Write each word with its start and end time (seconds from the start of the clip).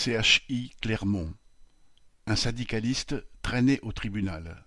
CHI 0.00 0.70
Clermont. 0.80 1.34
Un 2.28 2.36
syndicaliste 2.36 3.16
traîné 3.42 3.80
au 3.82 3.90
tribunal. 3.90 4.64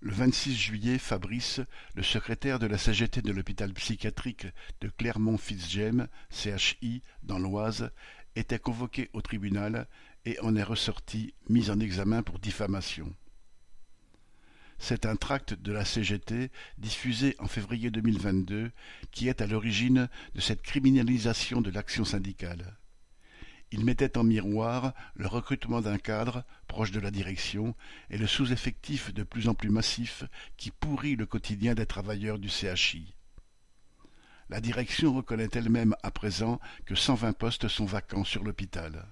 Le 0.00 0.12
vingt-six 0.12 0.54
juillet, 0.54 0.98
Fabrice, 0.98 1.62
le 1.94 2.02
secrétaire 2.02 2.58
de 2.58 2.66
la 2.66 2.76
CGT 2.76 3.22
de 3.22 3.32
l'hôpital 3.32 3.72
psychiatrique 3.72 4.46
de 4.82 4.90
Clermont-Fitzgem, 4.90 6.06
CHI, 6.28 7.02
dans 7.22 7.38
l'Oise, 7.38 7.90
était 8.36 8.58
convoqué 8.58 9.08
au 9.14 9.22
tribunal 9.22 9.88
et 10.26 10.38
en 10.40 10.54
est 10.54 10.62
ressorti 10.62 11.32
mis 11.48 11.70
en 11.70 11.80
examen 11.80 12.22
pour 12.22 12.38
diffamation. 12.38 13.14
C'est 14.78 15.06
un 15.06 15.16
tract 15.16 15.54
de 15.54 15.72
la 15.72 15.86
CGT 15.86 16.50
diffusé 16.76 17.36
en 17.38 17.48
février 17.48 17.90
2022 17.90 18.70
qui 19.12 19.28
est 19.28 19.40
à 19.40 19.46
l'origine 19.46 20.10
de 20.34 20.42
cette 20.42 20.60
criminalisation 20.60 21.62
de 21.62 21.70
l'action 21.70 22.04
syndicale. 22.04 22.76
Il 23.70 23.84
mettait 23.84 24.16
en 24.16 24.24
miroir 24.24 24.94
le 25.14 25.26
recrutement 25.26 25.82
d'un 25.82 25.98
cadre 25.98 26.44
proche 26.68 26.90
de 26.90 27.00
la 27.00 27.10
direction 27.10 27.74
et 28.08 28.16
le 28.16 28.26
sous-effectif 28.26 29.12
de 29.12 29.22
plus 29.22 29.48
en 29.48 29.54
plus 29.54 29.68
massif 29.68 30.24
qui 30.56 30.70
pourrit 30.70 31.16
le 31.16 31.26
quotidien 31.26 31.74
des 31.74 31.86
travailleurs 31.86 32.38
du 32.38 32.48
CHI. 32.48 33.14
La 34.48 34.62
direction 34.62 35.12
reconnaît 35.12 35.50
elle-même 35.52 35.94
à 36.02 36.10
présent 36.10 36.58
que 36.86 36.94
cent 36.94 37.14
vingt 37.14 37.34
postes 37.34 37.68
sont 37.68 37.84
vacants 37.84 38.24
sur 38.24 38.42
l'hôpital. 38.42 39.06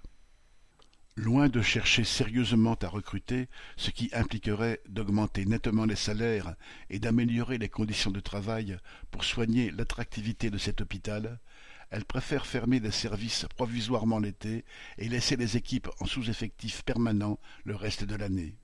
Loin 1.19 1.49
de 1.49 1.61
chercher 1.61 2.05
sérieusement 2.05 2.77
à 2.83 2.88
recruter, 2.88 3.49
ce 3.77 3.91
qui 3.91 4.11
impliquerait 4.15 4.80
d'augmenter 4.88 5.45
nettement 5.45 5.85
les 5.85 5.97
salaires 5.97 6.57
et 6.88 6.99
d'améliorer 6.99 7.59
les 7.59 7.69
conditions 7.69 8.11
de 8.11 8.21
travail 8.21 8.79
pour 9.11 9.25
soigner 9.25 9.71
l'attractivité 9.71 10.51
de 10.51 10.59
cet 10.59 10.80
hôpital, 10.80 11.38
elle 11.91 12.05
préfère 12.05 12.47
fermer 12.47 12.81
des 12.81 12.91
services 12.91 13.47
provisoirement 13.57 14.19
l'été 14.19 14.65
et 14.99 15.09
laisser 15.09 15.37
les 15.37 15.57
équipes 15.57 15.89
en 16.01 16.07
sous-effectif 16.07 16.83
permanent 16.83 17.39
le 17.65 17.77
reste 17.77 18.05
de 18.05 18.17
l'année. 18.17 18.57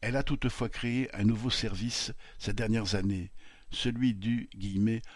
Elle 0.00 0.16
a 0.16 0.22
toutefois 0.22 0.68
créé 0.68 1.14
un 1.14 1.24
nouveau 1.24 1.50
service 1.50 2.12
ces 2.38 2.52
dernières 2.52 2.94
années, 2.94 3.30
celui 3.70 4.14
du 4.14 4.50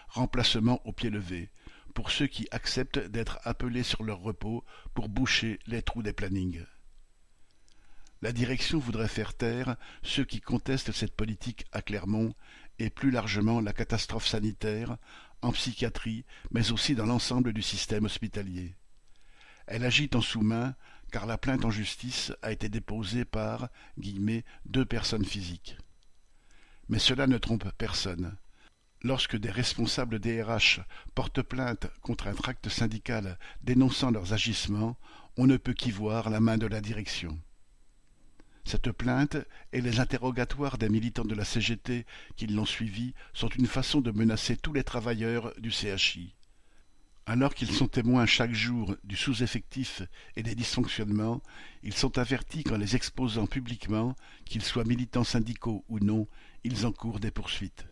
remplacement 0.07 0.81
au 0.85 0.91
pied 0.91 1.09
levé, 1.09 1.49
pour 1.93 2.11
ceux 2.11 2.27
qui 2.27 2.47
acceptent 2.51 2.99
d'être 2.99 3.39
appelés 3.43 3.83
sur 3.83 4.03
leur 4.03 4.19
repos 4.19 4.65
pour 4.93 5.09
boucher 5.09 5.59
les 5.67 5.81
trous 5.81 6.01
des 6.01 6.13
plannings. 6.13 6.65
La 8.21 8.31
direction 8.33 8.79
voudrait 8.79 9.07
faire 9.07 9.33
taire 9.33 9.77
ceux 10.03 10.25
qui 10.25 10.41
contestent 10.41 10.91
cette 10.91 11.15
politique 11.15 11.65
à 11.71 11.81
Clermont 11.81 12.33
et 12.79 12.89
plus 12.89 13.11
largement 13.11 13.61
la 13.61 13.73
catastrophe 13.73 14.25
sanitaire 14.27 14.97
en 15.41 15.51
psychiatrie, 15.51 16.25
mais 16.51 16.71
aussi 16.71 16.95
dans 16.95 17.05
l'ensemble 17.05 17.53
du 17.53 17.61
système 17.61 18.05
hospitalier. 18.05 18.75
Elle 19.67 19.85
agit 19.85 20.09
en 20.15 20.21
sous-main, 20.21 20.75
car 21.11 21.25
la 21.25 21.37
plainte 21.37 21.65
en 21.65 21.71
justice 21.71 22.33
a 22.41 22.51
été 22.51 22.69
déposée 22.69 23.25
par 23.25 23.69
deux 24.65 24.85
personnes 24.85 25.25
physiques. 25.25 25.77
Mais 26.87 26.99
cela 26.99 27.27
ne 27.27 27.37
trompe 27.37 27.69
personne. 27.77 28.35
Lorsque 29.01 29.37
des 29.37 29.51
responsables 29.51 30.19
DRH 30.19 30.81
portent 31.15 31.41
plainte 31.41 31.87
contre 32.01 32.27
un 32.27 32.33
tract 32.33 32.67
syndical 32.67 33.37
dénonçant 33.61 34.11
leurs 34.11 34.33
agissements, 34.33 34.97
on 35.37 35.47
ne 35.47 35.57
peut 35.57 35.73
qu'y 35.73 35.91
voir 35.91 36.29
la 36.29 36.39
main 36.39 36.57
de 36.57 36.67
la 36.67 36.81
direction. 36.81 37.39
Cette 38.69 38.91
plainte 38.91 39.35
et 39.73 39.81
les 39.81 39.99
interrogatoires 39.99 40.77
des 40.77 40.89
militants 40.89 41.25
de 41.25 41.33
la 41.33 41.43
CGT 41.43 42.05
qui 42.35 42.45
l'ont 42.45 42.67
suivie 42.67 43.15
sont 43.33 43.49
une 43.49 43.65
façon 43.65 43.99
de 43.99 44.11
menacer 44.11 44.57
tous 44.57 44.73
les 44.73 44.83
travailleurs 44.83 45.55
du 45.57 45.71
CHI. 45.71 46.35
Alors 47.25 47.55
qu'ils 47.55 47.71
sont 47.71 47.87
témoins 47.87 48.27
chaque 48.27 48.53
jour 48.53 48.95
du 49.03 49.15
sous-effectif 49.15 50.03
et 50.35 50.43
des 50.43 50.53
dysfonctionnements, 50.53 51.41
ils 51.81 51.95
sont 51.95 52.19
avertis 52.19 52.63
qu'en 52.63 52.77
les 52.77 52.95
exposant 52.95 53.47
publiquement, 53.47 54.15
qu'ils 54.45 54.63
soient 54.63 54.85
militants 54.85 55.23
syndicaux 55.23 55.83
ou 55.89 55.97
non, 55.97 56.27
ils 56.63 56.85
encourent 56.85 57.19
des 57.19 57.31
poursuites. 57.31 57.87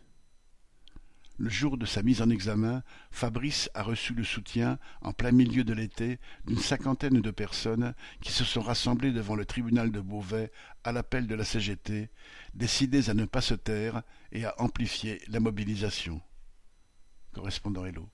Le 1.39 1.49
jour 1.49 1.77
de 1.77 1.85
sa 1.85 2.01
mise 2.01 2.23
en 2.23 2.31
examen, 2.31 2.81
Fabrice 3.11 3.69
a 3.75 3.83
reçu 3.83 4.15
le 4.15 4.23
soutien, 4.23 4.79
en 5.01 5.13
plein 5.13 5.31
milieu 5.31 5.63
de 5.63 5.73
l'été, 5.73 6.19
d'une 6.47 6.57
cinquantaine 6.57 7.21
de 7.21 7.31
personnes 7.31 7.93
qui 8.21 8.31
se 8.31 8.43
sont 8.43 8.61
rassemblées 8.61 9.11
devant 9.11 9.35
le 9.35 9.45
tribunal 9.45 9.91
de 9.91 10.01
Beauvais 10.01 10.51
à 10.83 10.91
l'appel 10.91 11.27
de 11.27 11.35
la 11.35 11.43
CGT, 11.43 12.09
décidées 12.55 13.11
à 13.11 13.13
ne 13.13 13.25
pas 13.25 13.41
se 13.41 13.53
taire 13.53 14.01
et 14.31 14.45
à 14.45 14.55
amplifier 14.59 15.21
la 15.27 15.39
mobilisation. 15.39 16.21
Correspondant 17.33 17.85
Hello. 17.85 18.09